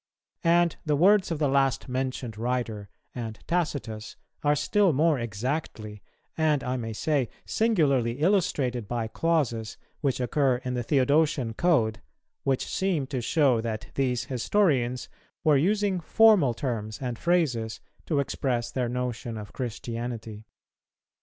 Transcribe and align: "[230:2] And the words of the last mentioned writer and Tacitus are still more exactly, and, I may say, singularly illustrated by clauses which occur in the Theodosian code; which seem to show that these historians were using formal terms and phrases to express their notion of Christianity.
"[230:2] 0.43 0.49
And 0.51 0.75
the 0.83 0.95
words 0.95 1.29
of 1.29 1.37
the 1.37 1.47
last 1.47 1.87
mentioned 1.87 2.35
writer 2.35 2.89
and 3.13 3.37
Tacitus 3.45 4.15
are 4.43 4.55
still 4.55 4.93
more 4.93 5.19
exactly, 5.19 6.01
and, 6.35 6.63
I 6.63 6.75
may 6.75 6.91
say, 6.91 7.29
singularly 7.45 8.13
illustrated 8.13 8.87
by 8.87 9.07
clauses 9.07 9.77
which 9.99 10.19
occur 10.19 10.55
in 10.65 10.73
the 10.73 10.81
Theodosian 10.81 11.53
code; 11.53 12.01
which 12.43 12.65
seem 12.67 13.05
to 13.13 13.21
show 13.21 13.61
that 13.61 13.89
these 13.93 14.23
historians 14.25 15.07
were 15.43 15.55
using 15.57 15.99
formal 15.99 16.55
terms 16.55 16.97
and 16.99 17.19
phrases 17.19 17.79
to 18.07 18.19
express 18.19 18.71
their 18.71 18.89
notion 18.89 19.37
of 19.37 19.53
Christianity. 19.53 20.47